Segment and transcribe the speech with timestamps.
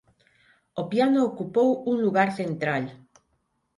[0.81, 2.83] O piano ocupou un lugar central.